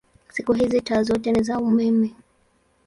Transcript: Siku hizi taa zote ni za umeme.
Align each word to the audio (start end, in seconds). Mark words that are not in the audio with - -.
Siku 0.29 0.53
hizi 0.53 0.81
taa 0.81 1.03
zote 1.03 1.31
ni 1.31 1.43
za 1.43 1.59
umeme. 1.59 2.13